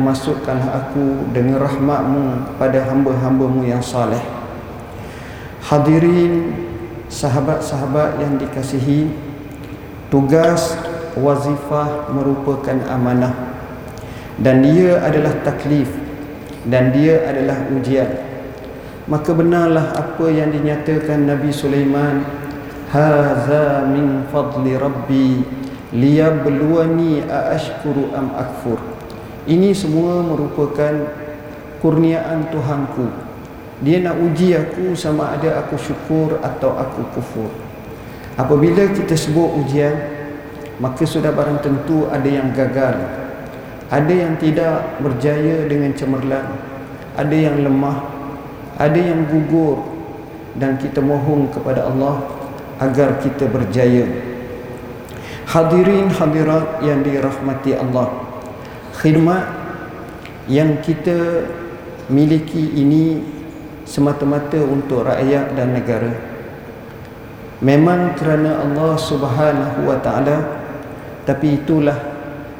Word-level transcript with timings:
masukkanlah 0.00 0.88
aku 0.88 1.30
dengan 1.30 1.60
rahmatmu 1.60 2.56
pada 2.56 2.88
hamba-hambamu 2.88 3.68
yang 3.68 3.84
saleh. 3.84 4.20
Hadirin 5.60 6.56
sahabat-sahabat 7.06 8.18
yang 8.18 8.40
dikasihi 8.40 9.12
tugas 10.10 10.74
wazifah 11.14 12.10
merupakan 12.10 12.80
amanah. 12.90 13.54
Dan 14.40 14.64
dia 14.64 15.04
adalah 15.04 15.36
taklif 15.44 15.92
dan 16.66 16.90
dia 16.90 17.28
adalah 17.28 17.70
ujian. 17.70 18.08
Maka 19.06 19.30
benarlah 19.36 19.94
apa 19.94 20.26
yang 20.32 20.50
dinyatakan 20.50 21.28
Nabi 21.28 21.52
Sulaiman 21.52 22.24
haza 22.90 23.86
min 23.86 24.26
fadli 24.34 24.74
rabbi 24.74 25.44
liyabluwani 25.94 27.26
aashkuru 27.26 28.14
am 28.14 28.34
akfur 28.34 28.89
ini 29.48 29.72
semua 29.72 30.20
merupakan 30.20 30.92
kurniaan 31.80 32.52
Tuhanku. 32.52 33.08
Dia 33.80 34.04
nak 34.04 34.20
uji 34.20 34.52
aku 34.52 34.92
sama 34.92 35.32
ada 35.32 35.64
aku 35.64 35.80
syukur 35.80 36.36
atau 36.44 36.76
aku 36.76 37.00
kufur. 37.16 37.48
Apabila 38.36 38.84
kita 38.92 39.16
sebut 39.16 39.64
ujian 39.64 39.96
maka 40.76 41.08
sudah 41.08 41.32
barang 41.32 41.64
tentu 41.64 42.04
ada 42.12 42.28
yang 42.28 42.52
gagal. 42.52 43.00
Ada 43.88 44.12
yang 44.12 44.36
tidak 44.36 45.00
berjaya 45.00 45.64
dengan 45.64 45.96
cemerlang. 45.96 46.60
Ada 47.16 47.36
yang 47.36 47.64
lemah. 47.64 48.04
Ada 48.76 49.00
yang 49.00 49.24
gugur. 49.24 49.80
Dan 50.56 50.76
kita 50.76 51.00
mohon 51.00 51.48
kepada 51.48 51.88
Allah 51.88 52.20
agar 52.76 53.16
kita 53.24 53.48
berjaya. 53.48 54.04
Hadirin 55.48 56.12
hadirat 56.12 56.84
yang 56.84 57.00
dirahmati 57.00 57.76
Allah 57.76 58.29
Khidmat 58.96 59.46
yang 60.50 60.82
kita 60.82 61.46
miliki 62.10 62.74
ini 62.74 63.22
semata-mata 63.86 64.58
untuk 64.58 65.06
rakyat 65.06 65.54
dan 65.54 65.74
negara. 65.74 66.12
Memang 67.60 68.16
kerana 68.16 68.64
Allah 68.64 68.96
subhanahu 68.96 69.84
wa 69.84 70.00
ta'ala 70.00 70.58
Tapi 71.20 71.62
itulah 71.62 71.94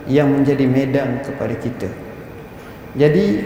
yang 0.07 0.31
menjadi 0.31 0.63
medan 0.69 1.25
kepada 1.27 1.55
kita. 1.59 1.89
Jadi 2.95 3.43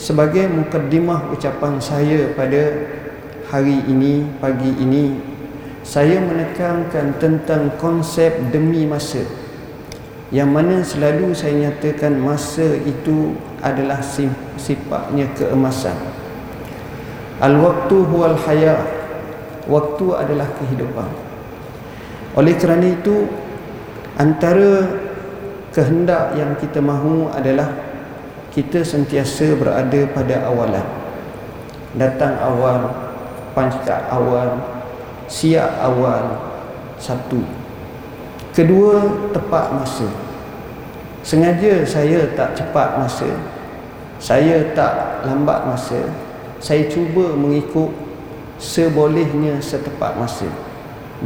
sebagai 0.00 0.48
mukaddimah 0.48 1.28
ucapan 1.34 1.76
saya 1.82 2.32
pada 2.32 2.88
hari 3.52 3.84
ini, 3.84 4.24
pagi 4.40 4.70
ini 4.80 5.16
saya 5.84 6.18
menekankan 6.24 7.20
tentang 7.20 7.74
konsep 7.76 8.32
demi 8.48 8.88
masa 8.88 9.22
yang 10.34 10.50
mana 10.50 10.82
selalu 10.82 11.30
saya 11.30 11.70
nyatakan 11.70 12.18
masa 12.18 12.74
itu 12.82 13.38
adalah 13.62 14.02
sifatnya 14.58 15.30
keemasan. 15.38 15.94
Al-waktu 17.38 17.96
huwal 18.10 18.34
haya 18.34 18.74
waktu 19.70 20.06
adalah 20.18 20.48
kehidupan. 20.58 21.10
Oleh 22.34 22.54
kerana 22.58 22.90
itu 22.90 23.30
antara 24.18 24.82
kehendak 25.70 26.34
yang 26.34 26.58
kita 26.58 26.82
mahu 26.82 27.30
adalah 27.30 27.70
kita 28.50 28.82
sentiasa 28.82 29.54
berada 29.54 30.10
pada 30.10 30.48
awalan. 30.48 30.86
Datang 31.94 32.34
awal 32.42 32.80
pancat 33.54 34.10
awal 34.10 34.58
siap 35.30 35.70
awal 35.80 36.40
satu 37.00 37.55
kedua 38.56 39.04
tepat 39.36 39.68
masa. 39.76 40.08
Sengaja 41.20 41.84
saya 41.84 42.24
tak 42.32 42.56
cepat 42.56 42.96
masa. 42.96 43.28
Saya 44.16 44.72
tak 44.72 45.20
lambat 45.28 45.68
masa. 45.68 46.00
Saya 46.56 46.88
cuba 46.88 47.36
mengikut 47.36 47.92
sebolehnya 48.56 49.60
setepat 49.60 50.16
masa. 50.16 50.48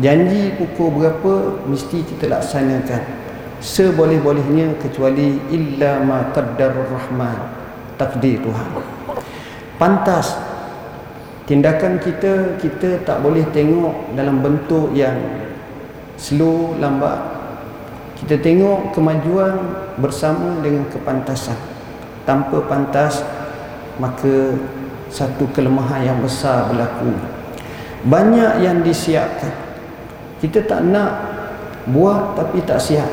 Janji 0.03 0.59
pukul 0.59 0.91
berapa 0.99 1.63
mesti 1.71 2.03
kita 2.03 2.27
laksanakan. 2.27 3.03
Seboleh-bolehnya 3.63 4.75
kecuali 4.83 5.39
illa 5.55 6.03
ma 6.03 6.35
qaddarur 6.35 6.91
rahman. 6.91 7.39
Takdir 7.95 8.43
Tuhan. 8.43 8.69
Pantas. 9.79 10.35
Tindakan 11.47 11.99
kita 12.03 12.59
kita 12.59 13.03
tak 13.07 13.23
boleh 13.23 13.43
tengok 13.51 14.15
dalam 14.15 14.39
bentuk 14.39 14.95
yang 14.95 15.19
slow 16.21 16.77
lambat. 16.77 17.17
Kita 18.21 18.37
tengok 18.37 18.93
kemajuan 18.93 19.57
bersama 19.97 20.61
dengan 20.61 20.85
kepantasan. 20.93 21.57
Tanpa 22.29 22.61
pantas 22.69 23.25
maka 23.97 24.53
satu 25.09 25.49
kelemahan 25.57 26.05
yang 26.05 26.19
besar 26.21 26.69
berlaku. 26.69 27.17
Banyak 28.05 28.61
yang 28.61 28.85
disiapkan. 28.85 29.51
Kita 30.45 30.61
tak 30.69 30.85
nak 30.85 31.13
buat 31.89 32.37
tapi 32.37 32.61
tak 32.69 32.77
siap 32.77 33.09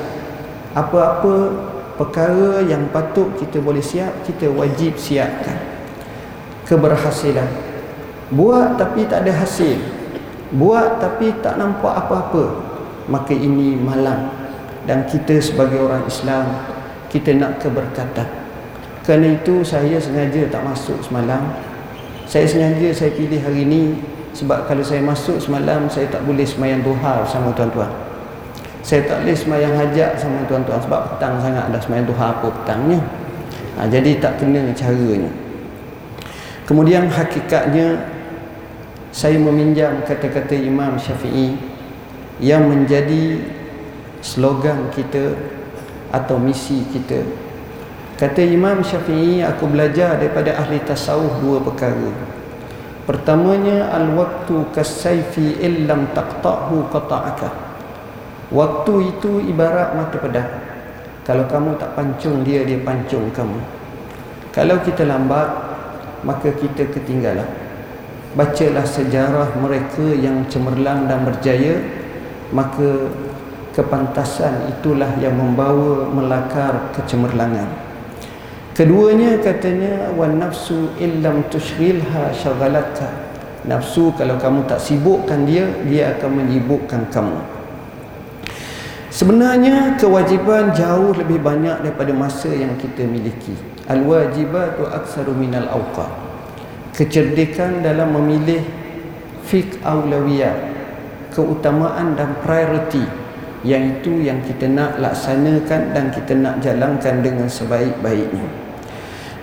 apa-apa 0.75 1.55
perkara 1.95 2.61
yang 2.67 2.91
patut 2.91 3.31
kita 3.39 3.63
boleh 3.63 3.81
siap 3.81 4.11
kita 4.27 4.51
wajib 4.51 4.99
siapkan. 4.99 5.55
Keberhasilan. 6.67 7.47
Buat 8.27 8.75
tapi 8.75 9.07
tak 9.07 9.23
ada 9.23 9.31
hasil. 9.39 9.79
Buat 10.51 10.99
tapi 10.99 11.31
tak 11.39 11.55
nampak 11.55 11.95
apa-apa 11.95 12.66
maka 13.07 13.33
ini 13.33 13.75
malam. 13.75 14.31
Dan 14.87 15.03
kita 15.03 15.39
sebagai 15.43 15.83
orang 15.83 16.07
Islam 16.07 16.47
kita 17.11 17.35
nak 17.35 17.59
keberkatan. 17.59 18.27
Kerana 19.03 19.39
itu 19.39 19.63
saya 19.63 19.95
sengaja 19.99 20.47
tak 20.51 20.63
masuk 20.67 20.99
semalam. 20.99 21.55
Saya 22.27 22.43
sengaja 22.43 22.91
saya 22.91 23.11
pilih 23.15 23.39
hari 23.39 23.63
ini 23.63 23.99
sebab 24.35 24.67
kalau 24.67 24.83
saya 24.83 24.99
masuk 24.99 25.39
semalam 25.39 25.87
saya 25.87 26.11
tak 26.11 26.27
boleh 26.27 26.43
semayang 26.43 26.83
duha 26.83 27.23
sama 27.23 27.55
tuan-tuan. 27.55 27.87
Saya 28.83 29.03
tak 29.03 29.23
boleh 29.23 29.35
semayang 29.35 29.75
hajat 29.75 30.15
sama 30.15 30.43
tuan-tuan 30.47 30.79
sebab 30.79 31.15
petang 31.15 31.35
sangat 31.43 31.67
dah 31.71 31.81
semayang 31.83 32.07
duha 32.07 32.25
apa 32.35 32.47
petangnya. 32.47 32.99
Ha, 33.75 33.87
jadi 33.87 34.11
tak 34.19 34.39
kena 34.39 34.71
caranya. 34.71 35.31
Kemudian 36.67 37.07
hakikatnya 37.07 37.95
saya 39.11 39.39
meminjam 39.39 40.03
kata-kata 40.03 40.55
Imam 40.55 40.99
Syafi'i 40.99 41.55
yang 42.37 42.69
menjadi 42.69 43.41
slogan 44.21 44.89
kita 44.93 45.33
atau 46.13 46.37
misi 46.37 46.85
kita. 46.93 47.25
Kata 48.17 48.41
Imam 48.41 48.81
Syafi'i, 48.81 49.45
aku 49.45 49.69
belajar 49.69 50.17
daripada 50.17 50.57
ahli 50.57 50.81
tasawuf 50.81 51.37
dua 51.37 51.61
perkara. 51.61 52.09
Pertamanya 53.05 53.93
al-waktu 53.93 54.67
kasayfi 54.73 55.61
illam 55.61 56.09
taqta'hu 56.17 56.89
qata'aka. 56.89 57.49
Waktu 58.49 58.93
itu 59.15 59.43
ibarat 59.47 59.93
mata 59.93 60.17
pedang. 60.17 60.49
Kalau 61.23 61.45
kamu 61.45 61.77
tak 61.77 61.93
pancung 61.93 62.41
dia, 62.41 62.65
dia 62.65 62.81
pancung 62.81 63.29
kamu. 63.31 63.59
Kalau 64.55 64.81
kita 64.81 65.05
lambat, 65.05 65.49
maka 66.25 66.49
kita 66.49 66.89
ketinggalan 66.89 67.45
bacalah 68.37 68.85
sejarah 68.85 69.57
mereka 69.57 70.05
yang 70.13 70.45
cemerlang 70.45 71.09
dan 71.09 71.25
berjaya 71.25 71.81
maka 72.51 73.11
kepantasan 73.75 74.73
itulah 74.73 75.13
yang 75.21 75.37
membawa 75.37 76.09
melakar 76.09 76.89
kecemerlangan. 76.97 77.69
Keduanya 78.73 79.41
katanya 79.41 80.13
wan 80.13 80.37
nafsu 80.37 80.93
illam 81.01 81.45
tushghilha 81.49 82.29
shaghalatka 82.33 83.09
nafsu 83.65 84.13
kalau 84.13 84.37
kamu 84.37 84.69
tak 84.69 84.77
sibukkan 84.81 85.49
dia 85.49 85.65
dia 85.85 86.13
akan 86.17 86.45
menyibukkan 86.45 87.09
kamu. 87.09 87.41
Sebenarnya 89.09 89.97
kewajiban 89.97 90.77
jauh 90.77 91.09
lebih 91.17 91.41
banyak 91.41 91.81
daripada 91.81 92.13
masa 92.13 92.53
yang 92.53 92.77
kita 92.77 93.01
miliki. 93.01 93.57
Al 93.89 94.05
wajibatu 94.05 94.85
aktsaru 94.85 95.33
minal 95.33 95.65
awqat 95.73 96.27
kecerdikan 96.97 97.85
dalam 97.85 98.09
memilih 98.17 98.65
fik 99.45 99.85
aulawiyah 99.85 100.76
keutamaan 101.37 102.17
dan 102.17 102.33
priority 102.41 103.05
yang 103.61 104.01
itu 104.01 104.25
yang 104.25 104.41
kita 104.41 104.65
nak 104.65 104.97
laksanakan 104.97 105.93
dan 105.93 106.09
kita 106.09 106.33
nak 106.33 106.57
jalankan 106.65 107.21
dengan 107.21 107.45
sebaik-baiknya 107.45 108.41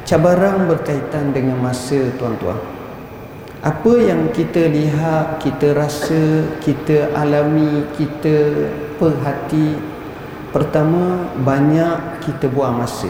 cabaran 0.03 0.67
berkaitan 0.67 1.31
dengan 1.31 1.63
masa 1.63 2.11
tuan-tuan 2.19 2.59
apa 3.65 3.97
yang 3.97 4.29
kita 4.29 4.69
lihat, 4.69 5.41
kita 5.41 5.73
rasa, 5.73 6.45
kita 6.61 7.17
alami, 7.17 7.89
kita 7.97 8.69
perhati 9.01 9.73
pertama 10.53 11.33
banyak 11.39 12.21
kita 12.27 12.51
buang 12.51 12.83
masa 12.83 13.09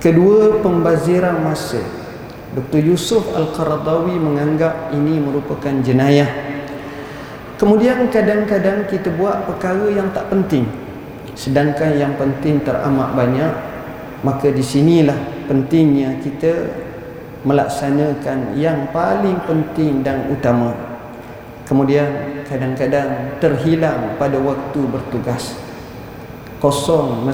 kedua 0.00 0.58
pembaziran 0.64 1.38
masa 1.44 1.84
Dr. 2.52 2.84
Yusuf 2.84 3.32
Al-Qaradawi 3.32 4.12
menganggap 4.20 4.92
ini 4.92 5.16
merupakan 5.16 5.72
jenayah. 5.80 6.51
Kemudian 7.62 8.10
kadang-kadang 8.10 8.90
kita 8.90 9.14
buat 9.14 9.46
perkara 9.46 9.86
yang 9.86 10.10
tak 10.10 10.26
penting. 10.34 10.66
Sedangkan 11.38 11.94
yang 11.94 12.18
penting 12.18 12.58
teramat 12.66 13.14
banyak. 13.14 13.72
maka 14.22 14.54
di 14.54 14.62
sinilah 14.62 15.18
pentingnya 15.50 16.22
kita 16.22 16.70
melaksanakan 17.42 18.54
yang 18.54 18.86
paling 18.94 19.34
penting 19.42 20.06
dan 20.06 20.30
utama 20.30 20.70
kemudian 21.66 22.06
kadang-kadang 22.46 23.34
terhilang 23.42 24.14
pada 24.14 24.38
waktu 24.38 24.80
bertugas 24.86 25.58
kosong 26.62 27.26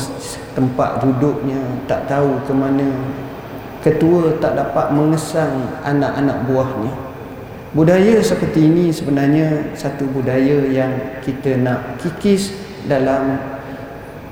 tempat 0.57 1.05
duduknya 1.05 1.61
tak 1.85 2.09
tahu 2.09 2.41
ke 2.49 2.53
mana 2.57 2.89
ketua 3.85 4.41
tak 4.41 4.57
dapat 4.57 4.89
mengesang 4.97 5.77
anak-anak 5.85 6.49
buahnya 6.49 6.93
budaya 7.77 8.21
seperti 8.25 8.65
ini 8.65 8.89
sebenarnya 8.89 9.77
satu 9.77 10.09
budaya 10.09 10.65
yang 10.69 11.21
kita 11.21 11.61
nak 11.61 12.01
kikis 12.01 12.55
dalam 12.89 13.37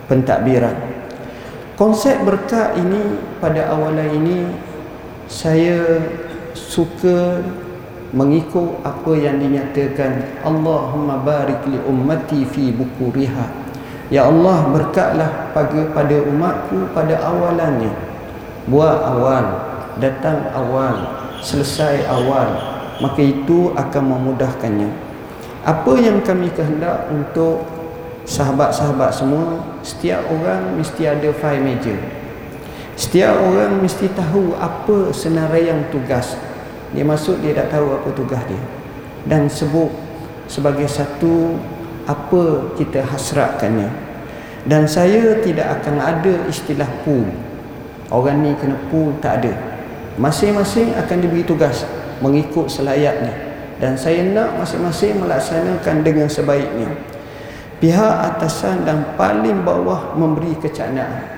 pentadbiran. 0.08 0.76
Konsep 1.76 2.16
berkat 2.24 2.72
ini 2.80 3.20
pada 3.36 3.68
awalan 3.68 4.08
ini 4.16 4.48
saya 5.28 6.00
suka 6.56 7.44
mengikut 8.16 8.80
apa 8.80 9.12
yang 9.12 9.36
dinyatakan 9.36 10.40
Allahumma 10.40 11.20
barik 11.20 11.60
li 11.68 11.76
ummati 11.84 12.48
fi 12.48 12.72
bukuriha. 12.72 13.68
Ya 14.08 14.24
Allah 14.24 14.70
berkatlah 14.72 15.52
pada 15.52 15.92
pada 15.92 16.16
umatku 16.24 16.88
pada 16.96 17.20
awalannya. 17.20 17.92
Buat 18.70 18.98
awal, 19.02 19.44
datang 20.00 20.48
awal, 20.56 20.96
selesai 21.44 22.06
awal, 22.08 22.65
maka 23.02 23.20
itu 23.20 23.72
akan 23.74 24.02
memudahkannya. 24.16 24.90
Apa 25.66 25.92
yang 25.98 26.22
kami 26.22 26.52
kehendak 26.54 27.10
untuk 27.10 27.66
sahabat-sahabat 28.26 29.10
semua, 29.10 29.62
setiap 29.82 30.22
orang 30.30 30.78
mesti 30.78 31.02
ada 31.06 31.30
file 31.34 31.62
meja. 31.62 31.96
Setiap 32.96 33.36
orang 33.36 33.82
mesti 33.82 34.08
tahu 34.14 34.56
apa 34.56 35.12
senaraian 35.12 35.84
tugas. 35.92 36.38
Dia 36.94 37.04
masuk 37.04 37.42
dia 37.44 37.52
tak 37.52 37.76
tahu 37.76 37.92
apa 37.92 38.08
tugas 38.14 38.40
dia. 38.48 38.62
Dan 39.26 39.50
sebut 39.50 39.90
sebagai 40.46 40.86
satu 40.86 41.58
apa 42.06 42.70
kita 42.78 43.02
hasratkannya 43.02 43.90
dan 44.66 44.86
saya 44.86 45.42
tidak 45.42 45.82
akan 45.82 45.98
ada 45.98 46.34
istilah 46.46 46.86
pool 47.02 47.26
orang 48.14 48.46
ni 48.46 48.54
kena 48.54 48.78
pool 48.90 49.10
tak 49.18 49.42
ada 49.42 49.52
masing-masing 50.14 50.94
akan 50.94 51.16
diberi 51.18 51.42
tugas 51.42 51.82
mengikut 52.20 52.68
selayaknya. 52.70 53.32
Dan 53.76 53.92
saya 53.96 54.24
nak 54.32 54.56
masing-masing 54.56 55.20
melaksanakan 55.20 55.96
dengan 56.00 56.28
sebaiknya. 56.32 56.96
Pihak 57.76 58.14
atasan 58.32 58.88
dan 58.88 59.04
paling 59.20 59.60
bawah 59.60 60.16
memberi 60.16 60.56
kecaknaan 60.56 61.36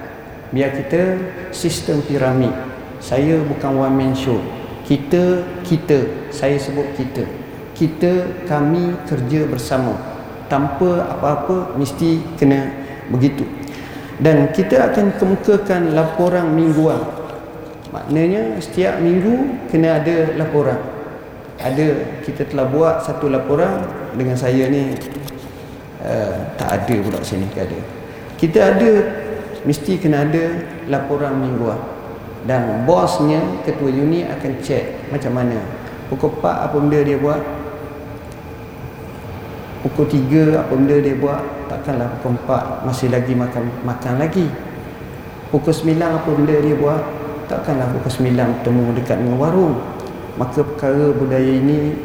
biar 0.54 0.70
kita 0.70 1.19
sistem 1.50 1.98
piramid. 2.06 2.54
Saya 3.02 3.42
bukan 3.42 3.75
one 3.75 3.94
man 3.94 4.12
show. 4.14 4.38
Kita 4.86 5.42
kita. 5.66 6.30
Saya 6.30 6.56
sebut 6.56 6.94
kita. 6.94 7.26
Kita 7.75 8.46
kami 8.46 8.94
kerja 9.06 9.50
bersama. 9.50 9.94
Tanpa 10.46 11.10
apa-apa 11.10 11.76
mesti 11.76 12.22
kena 12.38 12.70
begitu. 13.12 13.44
Dan 14.19 14.50
kita 14.50 14.90
akan 14.90 15.14
kemukakan 15.14 15.94
laporan 15.94 16.50
mingguan 16.54 16.98
maknanya 17.99 18.62
setiap 18.62 19.03
minggu 19.03 19.67
kena 19.67 19.99
ada 19.99 20.39
laporan. 20.39 20.79
Ada 21.59 22.23
kita 22.23 22.47
telah 22.47 22.71
buat 22.71 23.03
satu 23.03 23.27
laporan 23.27 23.83
dengan 24.15 24.39
saya 24.39 24.71
ni 24.71 24.95
uh, 26.06 26.35
tak 26.55 26.87
ada 26.87 26.95
pula 27.03 27.19
sini 27.27 27.50
ada. 27.59 27.79
Kita 28.39 28.61
ada 28.62 28.91
mesti 29.67 29.99
kena 29.99 30.23
ada 30.23 30.62
laporan 30.87 31.35
mingguan. 31.43 31.79
Dan 32.47 32.87
bosnya 32.87 33.43
ketua 33.67 33.91
unit 33.91 34.31
akan 34.31 34.53
cek 34.62 35.11
macam 35.11 35.35
mana 35.35 35.59
pukul 36.06 36.33
4 36.41 36.65
apa 36.71 36.77
benda 36.79 36.99
dia 37.03 37.19
buat 37.19 37.43
pukul 39.83 40.06
3 40.06 40.62
apa 40.62 40.73
benda 40.73 40.97
dia 41.03 41.19
buat 41.19 41.43
takkanlah 41.67 42.09
pukul 42.23 42.39
4 42.47 42.87
masih 42.87 43.11
lagi 43.11 43.35
makan 43.35 43.67
makan 43.83 44.15
lagi. 44.23 44.47
Pukul 45.50 45.75
9 45.75 45.99
apa 45.99 46.29
benda 46.31 46.56
dia 46.62 46.79
buat 46.79 47.18
takkanlah 47.49 47.91
pukul 47.97 48.29
9 48.29 48.37
bertemu 48.37 48.85
dekat 49.00 49.17
dengan 49.19 49.37
warung. 49.41 49.77
Maka 50.39 50.62
perkara 50.62 51.11
budaya 51.11 51.50
ini 51.50 51.99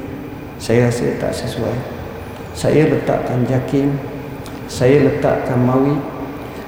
saya 0.57 0.89
rasa 0.89 1.13
tak 1.21 1.35
sesuai. 1.35 1.77
Saya 2.57 2.89
letakkan 2.89 3.45
jakim 3.45 3.93
saya 4.73 5.05
letakkan 5.05 5.59
mawi 5.59 5.93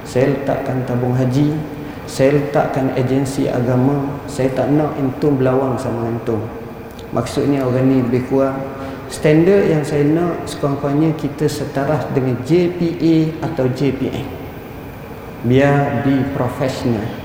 saya 0.06 0.36
letakkan 0.36 0.84
tabung 0.86 1.16
haji 1.18 1.58
saya 2.06 2.38
letakkan 2.38 2.94
agensi 2.94 3.50
agama 3.50 4.22
saya 4.30 4.54
tak 4.54 4.70
nak 4.70 4.94
entum 5.02 5.42
berlawang 5.42 5.74
sama 5.80 6.06
entum 6.06 6.38
maksudnya 7.10 7.66
orang 7.66 7.90
ni 7.90 7.98
lebih 8.06 8.30
kurang. 8.30 8.62
Standard 9.06 9.70
yang 9.70 9.86
saya 9.86 10.02
nak 10.02 10.50
sekurang-kurangnya 10.50 11.14
kita 11.14 11.46
setara 11.46 12.10
dengan 12.14 12.42
JPA 12.42 13.38
atau 13.42 13.70
JPA 13.70 14.22
biar 15.46 16.02
di 16.02 16.26
profesional 16.34 17.25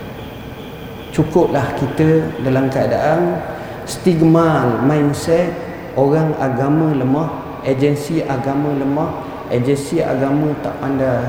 cukuplah 1.11 1.75
kita 1.77 2.27
dalam 2.43 2.71
keadaan 2.71 3.39
stigma 3.87 4.79
mindset 4.83 5.51
orang 5.99 6.35
agama 6.39 6.95
lemah 6.95 7.29
agensi 7.67 8.23
agama 8.25 8.71
lemah 8.75 9.11
agensi 9.51 9.99
agama 10.01 10.55
tak 10.63 10.75
pandai 10.79 11.27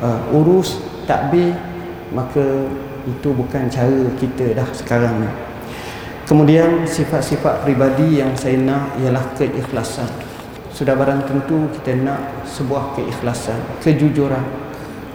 uh, 0.00 0.36
urus 0.36 0.80
takbir 1.04 1.52
maka 2.10 2.68
itu 3.04 3.28
bukan 3.36 3.68
cara 3.68 4.08
kita 4.16 4.56
dah 4.56 4.68
sekarang 4.72 5.20
ni 5.20 5.30
Kemudian 6.24 6.88
sifat-sifat 6.88 7.68
pribadi 7.68 8.16
yang 8.16 8.32
saya 8.32 8.56
nak 8.56 8.96
ialah 8.96 9.36
keikhlasan. 9.36 10.08
Sudah 10.72 10.96
barang 10.96 11.28
tentu 11.28 11.68
kita 11.68 12.00
nak 12.00 12.48
sebuah 12.48 12.96
keikhlasan, 12.96 13.60
kejujuran, 13.84 14.40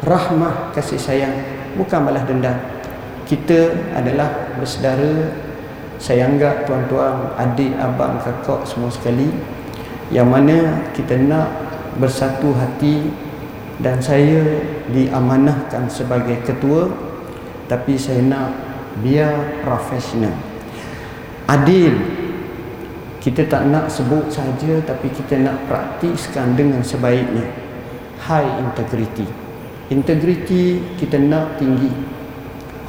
rahmah, 0.06 0.70
kasih 0.78 1.02
sayang, 1.02 1.34
bukan 1.74 2.06
balas 2.06 2.22
dendam. 2.30 2.54
Kita 3.30 3.78
adalah 3.94 4.58
bersaudara, 4.58 5.30
saya 6.02 6.26
anggap 6.26 6.66
tuan-tuan, 6.66 7.30
adik, 7.38 7.78
abang, 7.78 8.18
kakak 8.26 8.66
semua 8.66 8.90
sekali 8.90 9.30
yang 10.10 10.34
mana 10.34 10.90
kita 10.98 11.14
nak 11.14 11.46
bersatu 12.02 12.58
hati 12.58 13.14
dan 13.78 14.02
saya 14.02 14.66
diamanahkan 14.90 15.86
sebagai 15.86 16.42
ketua 16.42 16.90
tapi 17.70 18.02
saya 18.02 18.26
nak 18.26 18.50
biar 19.06 19.62
profesional. 19.62 20.34
Adil 21.46 21.94
kita 23.22 23.46
tak 23.46 23.70
nak 23.70 23.94
sebut 23.94 24.26
saja 24.34 24.82
tapi 24.82 25.14
kita 25.14 25.38
nak 25.38 25.70
praktiskan 25.70 26.58
dengan 26.58 26.82
sebaiknya. 26.82 27.46
High 28.26 28.66
integrity. 28.66 29.30
Integrity 29.94 30.82
kita 30.98 31.22
nak 31.22 31.62
tinggi 31.62 32.19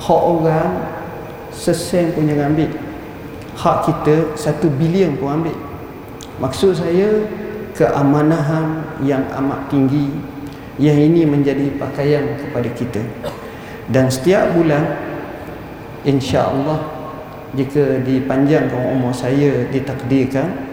hak 0.01 0.23
orang 0.25 0.71
sesen 1.53 2.17
pun 2.17 2.25
jangan 2.25 2.57
ambil. 2.57 2.73
Hak 3.53 3.77
kita 3.85 4.17
satu 4.41 4.73
bilion 4.73 5.21
pun 5.21 5.45
ambil. 5.45 5.57
Maksud 6.41 6.73
saya 6.81 7.29
keamanahan 7.77 8.97
yang 9.05 9.29
amat 9.37 9.69
tinggi 9.69 10.09
yang 10.81 10.97
ini 10.97 11.29
menjadi 11.29 11.69
pakaian 11.77 12.41
kepada 12.41 12.69
kita. 12.73 13.03
Dan 13.93 14.09
setiap 14.09 14.57
bulan 14.57 14.97
insya-Allah 16.09 16.81
jika 17.53 18.01
dipanjangkan 18.01 18.97
umur 18.97 19.13
saya 19.13 19.69
ditakdirkan 19.69 20.73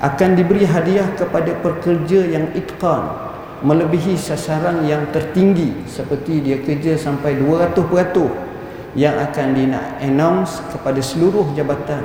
akan 0.00 0.30
diberi 0.36 0.68
hadiah 0.68 1.06
kepada 1.16 1.54
pekerja 1.64 2.26
yang 2.28 2.52
itqan 2.52 3.30
melebihi 3.60 4.16
sasaran 4.16 4.84
yang 4.88 5.08
tertinggi 5.12 5.84
seperti 5.84 6.40
dia 6.40 6.58
kerja 6.64 6.96
sampai 6.96 7.36
200% 7.38 8.49
yang 8.98 9.14
akan 9.18 9.54
di 9.54 9.70
announce 10.02 10.58
kepada 10.74 10.98
seluruh 10.98 11.54
jabatan. 11.54 12.02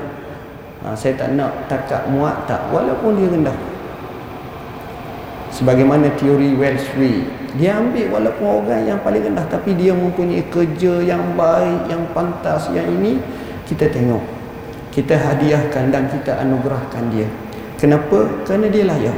Ha, 0.86 0.94
saya 0.94 1.18
tak 1.18 1.34
nak 1.34 1.66
takak 1.66 2.06
muat 2.14 2.46
tak 2.46 2.62
walaupun 2.70 3.18
dia 3.18 3.26
rendah. 3.26 3.58
Sebagaimana 5.50 6.14
teori 6.14 6.54
Wells 6.54 6.86
Free. 6.94 7.26
Dia 7.56 7.80
ambil 7.80 8.12
walaupun 8.12 8.68
orang 8.68 8.84
yang 8.84 9.00
paling 9.00 9.24
rendah 9.24 9.48
tapi 9.48 9.74
dia 9.74 9.96
mempunyai 9.96 10.44
kerja 10.52 11.00
yang 11.02 11.34
baik 11.40 11.88
yang 11.88 12.04
pantas 12.12 12.70
yang 12.76 12.86
ini 13.02 13.18
kita 13.66 13.90
tengok. 13.90 14.22
Kita 14.94 15.16
hadiahkan 15.18 15.90
dan 15.90 16.06
kita 16.12 16.38
anugerahkan 16.44 17.10
dia. 17.10 17.28
Kenapa? 17.80 18.30
kerana 18.46 18.70
dia 18.70 18.86
layak. 18.86 19.18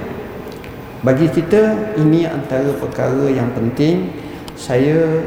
Bagi 1.06 1.30
kita 1.30 1.94
ini 2.00 2.26
antara 2.26 2.74
perkara 2.80 3.28
yang 3.30 3.52
penting. 3.54 4.10
Saya 4.58 5.22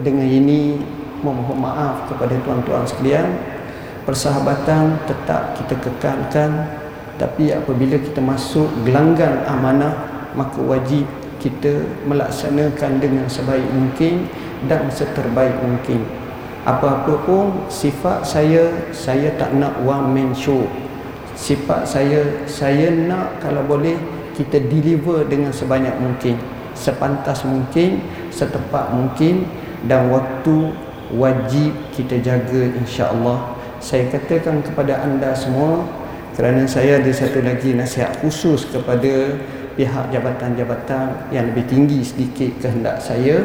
dengan 0.00 0.24
ini 0.24 0.80
memohon 1.20 1.58
maaf 1.60 2.08
kepada 2.08 2.34
tuan-tuan 2.42 2.84
sekalian. 2.84 3.28
Persahabatan 4.04 4.98
tetap 5.06 5.54
kita 5.60 5.74
kekalkan. 5.78 6.66
Tapi 7.20 7.52
apabila 7.52 8.00
kita 8.00 8.24
masuk 8.24 8.66
gelanggang 8.88 9.44
amanah 9.44 9.92
maka 10.32 10.56
wajib 10.62 11.04
kita 11.40 11.84
melaksanakan 12.04 13.00
dengan 13.00 13.26
sebaik 13.26 13.64
mungkin 13.72 14.28
dan 14.68 14.88
seterbaik 14.92 15.56
mungkin. 15.60 16.04
Apa-apa 16.68 17.24
pun 17.24 17.64
sifat 17.72 18.20
saya 18.28 18.92
saya 18.92 19.32
tak 19.40 19.56
nak 19.56 19.80
one 19.80 20.12
man 20.12 20.30
show. 20.36 20.68
Sifat 21.32 21.88
saya 21.88 22.44
saya 22.44 22.92
nak 22.92 23.40
kalau 23.40 23.64
boleh 23.64 23.96
kita 24.36 24.60
deliver 24.60 25.24
dengan 25.24 25.48
sebanyak 25.48 25.96
mungkin. 25.96 26.36
Sepantas 26.76 27.44
mungkin 27.48 28.04
setepat 28.28 28.92
mungkin 28.92 29.48
dan 29.88 30.12
waktu 30.12 30.76
wajib 31.14 31.74
kita 31.94 32.18
jaga 32.22 32.70
insya-Allah. 32.78 33.56
Saya 33.80 34.06
katakan 34.12 34.60
kepada 34.60 35.00
anda 35.02 35.32
semua 35.32 35.82
kerana 36.36 36.68
saya 36.68 37.00
ada 37.02 37.10
satu 37.10 37.42
lagi 37.42 37.74
nasihat 37.74 38.14
khusus 38.22 38.68
kepada 38.68 39.34
pihak 39.74 40.12
jabatan-jabatan 40.12 41.32
yang 41.32 41.50
lebih 41.50 41.64
tinggi 41.66 42.04
sedikit 42.04 42.52
kehendak 42.60 43.00
saya. 43.00 43.42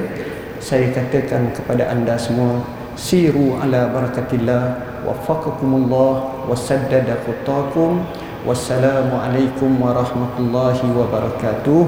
Saya 0.59 0.89
katakan 0.91 1.53
kepada 1.53 1.91
anda 1.91 2.17
semua 2.17 2.63
siru 2.95 3.59
ala 3.59 3.91
barakatillah 3.91 4.79
waffaqakumullah 5.03 6.47
wasaddada 6.47 7.19
khutakum 7.27 8.03
wassalamualaikum 8.47 9.77
warahmatullahi 9.79 10.85
wabarakatuh. 10.95 11.83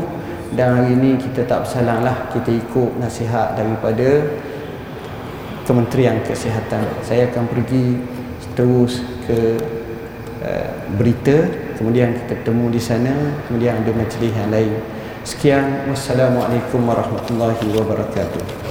Dan 0.55 0.79
hari 0.79 0.95
ini 0.95 1.19
kita 1.19 1.43
tak 1.43 1.67
bersalang 1.67 2.07
lah 2.07 2.31
kita 2.31 2.55
ikut 2.55 2.95
nasihat 3.03 3.59
daripada 3.59 4.23
Kementerian 5.67 6.23
Kesihatan 6.23 6.87
saya 7.03 7.27
akan 7.27 7.43
pergi 7.51 7.99
terus 8.55 9.03
ke 9.27 9.59
uh, 10.39 10.71
berita 10.95 11.51
kemudian 11.75 12.15
kita 12.15 12.47
temu 12.47 12.71
di 12.71 12.79
sana 12.79 13.35
kemudian 13.51 13.83
ada 13.83 13.91
majlis 13.91 14.31
yang 14.31 14.47
lain 14.47 14.79
sekian 15.27 15.91
wassalamualaikum 15.91 16.87
warahmatullahi 16.87 17.67
wabarakatuh 17.75 18.67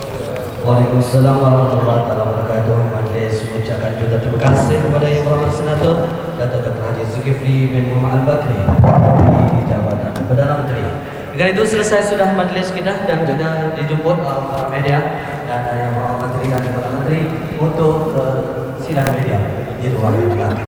Waalaikumsalam 0.66 1.38
warahmatullahi 1.38 2.10
wabarakatuh. 2.10 2.74
Majlis 2.90 3.38
mengucapkan 3.46 4.02
juga 4.02 4.18
terima 4.18 4.50
kasih 4.50 4.82
kepada 4.82 5.06
Yang 5.06 5.22
Berhormat 5.22 5.52
Senator 5.54 5.94
Datuk 6.34 6.60
Dr. 6.66 6.82
Haji 6.82 7.02
Zulkifli 7.06 7.70
bin 7.70 7.94
Muhammad 7.94 8.26
Al-Bakri 8.26 8.58
di 9.54 9.60
Jabatan 9.70 10.10
Perdana 10.26 10.66
Menteri. 10.66 11.05
Dengan 11.36 11.52
itu 11.52 11.68
selesai 11.68 12.16
sudah 12.16 12.32
majlis 12.32 12.72
kita 12.72 13.04
dan 13.04 13.28
juga 13.28 13.68
dijemput 13.76 14.24
oleh 14.24 14.44
para 14.48 14.72
media 14.72 15.20
dan 15.44 15.68
Yang 15.68 15.92
Berhormat 15.92 16.20
Menteri 16.32 16.46
dan 16.48 16.60
Perdana 16.72 16.96
Menteri 16.96 17.20
untuk 17.60 17.96
uh, 18.16 18.40
sidang 18.80 19.04
media 19.12 19.36
di 19.76 19.92
ini. 19.92 20.64